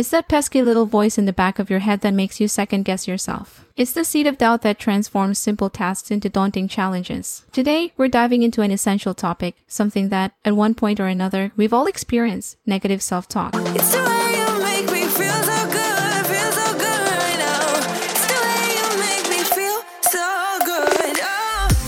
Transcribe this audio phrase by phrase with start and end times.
[0.00, 2.86] It's that pesky little voice in the back of your head that makes you second
[2.86, 3.66] guess yourself.
[3.76, 7.44] It's the seed of doubt that transforms simple tasks into daunting challenges.
[7.52, 11.74] Today, we're diving into an essential topic, something that, at one point or another, we've
[11.74, 13.52] all experienced negative self talk.
[13.54, 17.60] It's the way you make me feel so good, feel so good right now.
[18.00, 20.24] It's the way you make me feel so
[20.64, 21.20] good.
[21.20, 21.80] Oh.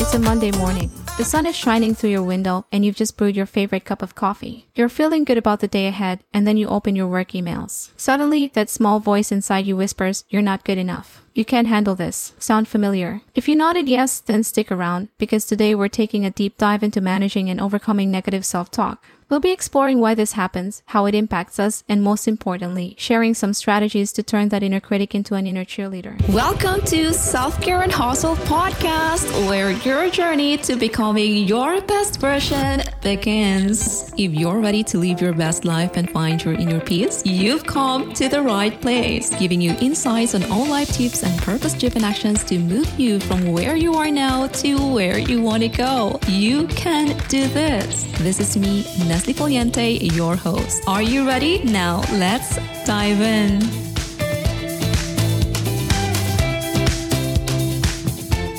[0.00, 0.90] It's a Monday morning.
[1.16, 4.14] The sun is shining through your window and you've just brewed your favorite cup of
[4.14, 4.68] coffee.
[4.74, 7.90] You're feeling good about the day ahead and then you open your work emails.
[7.96, 11.25] Suddenly, that small voice inside you whispers, You're not good enough.
[11.36, 12.32] You can't handle this.
[12.38, 13.20] Sound familiar?
[13.34, 17.02] If you nodded yes, then stick around because today we're taking a deep dive into
[17.02, 19.04] managing and overcoming negative self talk.
[19.28, 23.54] We'll be exploring why this happens, how it impacts us, and most importantly, sharing some
[23.54, 26.16] strategies to turn that inner critic into an inner cheerleader.
[26.28, 32.82] Welcome to Self Care and Hustle podcast, where your journey to becoming your best version
[33.02, 34.12] begins.
[34.16, 38.14] If you're ready to live your best life and find your inner peace, you've come
[38.14, 42.44] to the right place, giving you insights on all life tips and purpose driven actions
[42.44, 46.20] to move you from where you are now to where you want to go.
[46.28, 48.04] You can do this.
[48.18, 50.82] This is me, Neslie Foliente, your host.
[50.86, 51.64] Are you ready?
[51.64, 53.58] Now let's dive in.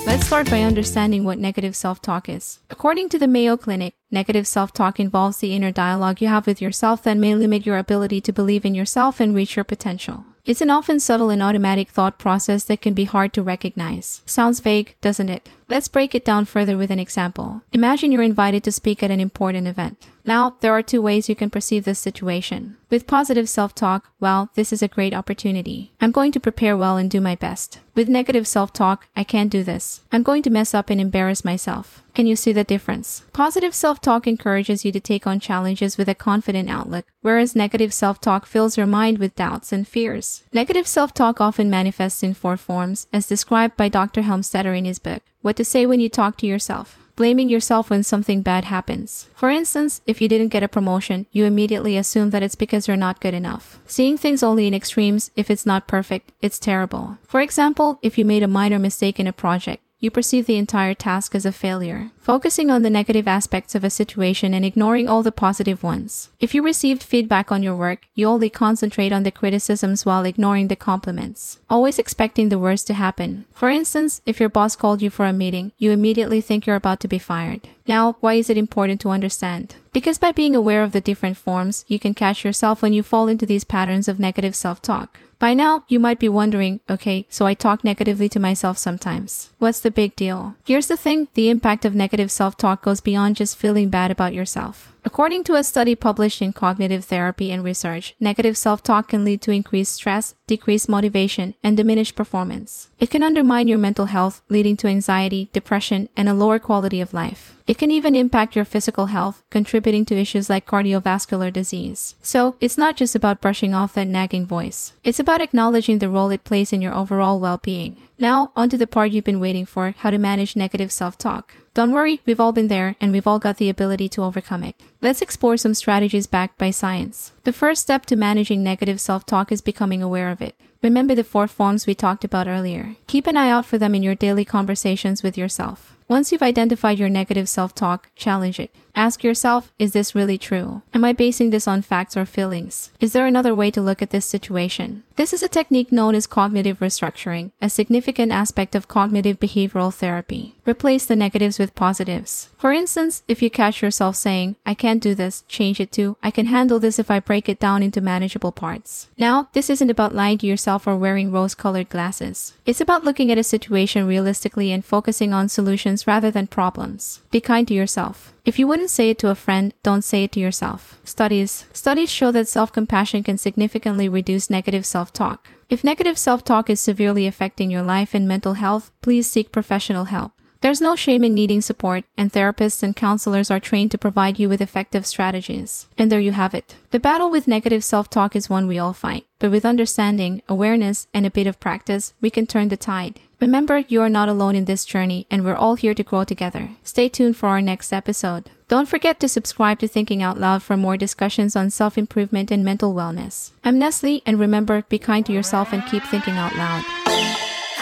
[0.05, 2.59] Let's start by understanding what negative self talk is.
[2.69, 6.61] According to the Mayo Clinic, negative self talk involves the inner dialogue you have with
[6.61, 10.25] yourself that may limit your ability to believe in yourself and reach your potential.
[10.47, 14.21] It's an often subtle and automatic thought process that can be hard to recognize.
[14.25, 15.49] Sounds vague, doesn't it?
[15.69, 17.61] Let's break it down further with an example.
[17.73, 20.07] Imagine you're invited to speak at an important event.
[20.23, 22.77] Now, there are two ways you can perceive this situation.
[22.89, 25.93] With positive self talk, well, this is a great opportunity.
[25.99, 27.79] I'm going to prepare well and do my best.
[27.95, 30.01] With negative self talk, I can't do this.
[30.11, 32.03] I'm going to mess up and embarrass myself.
[32.13, 33.23] Can you see the difference?
[33.31, 37.93] Positive self talk encourages you to take on challenges with a confident outlook, whereas negative
[37.93, 40.43] self talk fills your mind with doubts and fears.
[40.52, 44.21] Negative self talk often manifests in four forms, as described by Dr.
[44.21, 48.03] Helmstetter in his book, What to Say When You Talk to Yourself blaming yourself when
[48.03, 49.27] something bad happens.
[49.33, 52.95] For instance, if you didn't get a promotion, you immediately assume that it's because you're
[52.95, 53.80] not good enough.
[53.87, 57.17] Seeing things only in extremes, if it's not perfect, it's terrible.
[57.27, 60.93] For example, if you made a minor mistake in a project, you perceive the entire
[60.93, 65.23] task as a failure, focusing on the negative aspects of a situation and ignoring all
[65.23, 66.30] the positive ones.
[66.39, 70.67] If you received feedback on your work, you only concentrate on the criticisms while ignoring
[70.67, 73.45] the compliments, always expecting the worst to happen.
[73.53, 76.99] For instance, if your boss called you for a meeting, you immediately think you're about
[76.99, 77.67] to be fired.
[77.87, 79.75] Now, why is it important to understand?
[79.97, 83.27] Because by being aware of the different forms, you can catch yourself when you fall
[83.27, 85.19] into these patterns of negative self talk.
[85.39, 89.49] By now, you might be wondering, okay, so I talk negatively to myself sometimes.
[89.57, 90.53] What's the big deal?
[90.67, 94.36] Here's the thing the impact of negative self talk goes beyond just feeling bad about
[94.36, 94.93] yourself.
[95.07, 99.41] According to a study published in Cognitive Therapy and Research, negative self talk can lead
[99.43, 102.89] to increased stress, decreased motivation, and diminished performance.
[102.99, 107.13] It can undermine your mental health, leading to anxiety, depression, and a lower quality of
[107.13, 107.55] life.
[107.67, 112.15] It can even impact your physical health, contributing to issues like cardiovascular disease.
[112.21, 114.91] So, it's not just about brushing off that nagging voice.
[115.05, 117.95] It's about acknowledging the role it plays in your overall well-being.
[118.20, 121.54] Now, onto the part you've been waiting for, how to manage negative self-talk.
[121.76, 124.76] Don't worry, we've all been there and we've all got the ability to overcome it.
[125.02, 127.33] Let's explore some strategies backed by science.
[127.44, 130.56] The first step to managing negative self-talk is becoming aware of it.
[130.81, 132.95] Remember the four forms we talked about earlier.
[133.07, 135.98] Keep an eye out for them in your daily conversations with yourself.
[136.10, 138.74] Once you've identified your negative self talk, challenge it.
[138.95, 140.81] Ask yourself, is this really true?
[140.92, 142.89] Am I basing this on facts or feelings?
[143.00, 145.04] Is there another way to look at this situation?
[145.18, 150.56] This is a technique known as cognitive restructuring, a significant aspect of cognitive behavioral therapy.
[150.66, 152.50] Replace the negatives with positives.
[152.57, 156.31] For instance, if you catch yourself saying, I can't do this, change it to, I
[156.31, 159.10] can handle this if I break it down into manageable parts.
[159.18, 162.54] Now, this isn't about lying to yourself or wearing rose colored glasses.
[162.66, 167.22] It's about looking at a situation realistically and focusing on solutions rather than problems.
[167.31, 168.33] Be kind to yourself.
[168.44, 171.00] If you wouldn't say it to a friend, don't say it to yourself.
[171.04, 175.48] Studies Studies show that self-compassion can significantly reduce negative self-talk.
[175.69, 180.31] If negative self-talk is severely affecting your life and mental health, please seek professional help.
[180.62, 184.50] There's no shame in needing support, and therapists and counselors are trained to provide you
[184.50, 185.88] with effective strategies.
[185.98, 186.75] And there you have it.
[186.92, 191.07] The battle with negative self talk is one we all fight, but with understanding, awareness,
[191.13, 193.19] and a bit of practice, we can turn the tide.
[193.39, 196.71] Remember, you are not alone in this journey, and we're all here to grow together.
[196.83, 198.50] Stay tuned for our next episode.
[198.68, 202.65] Don't forget to subscribe to Thinking Out Loud for more discussions on self improvement and
[202.65, 203.51] mental wellness.
[203.63, 207.06] I'm Neslie, and remember, be kind to yourself and keep thinking out loud.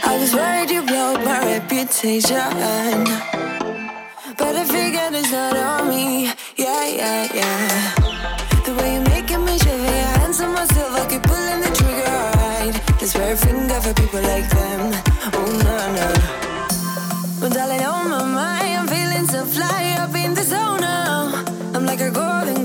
[0.07, 2.49] I was worried you blow my reputation.
[4.37, 6.31] But I figured it's not on me.
[6.57, 7.27] yeah, yeah.
[7.33, 7.95] Yeah.
[8.65, 12.11] The way you're making me shiver, your hands on myself, I keep pulling the trigger,
[12.25, 12.99] alright.
[12.99, 14.81] This red finger for people like them.
[15.37, 16.07] Oh, no, no.
[17.41, 21.43] Well, darling, on my mind, I'm feeling so fly up in the zone now.
[21.73, 22.64] I'm like a golden